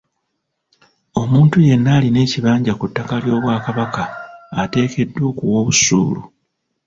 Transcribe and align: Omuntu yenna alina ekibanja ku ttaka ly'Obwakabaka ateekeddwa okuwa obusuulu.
Omuntu 1.21 1.55
yenna 1.67 1.91
alina 1.97 2.19
ekibanja 2.25 2.73
ku 2.79 2.85
ttaka 2.89 3.15
ly'Obwakabaka 3.23 4.03
ateekeddwa 4.61 5.23
okuwa 5.31 5.55
obusuulu. 5.61 6.21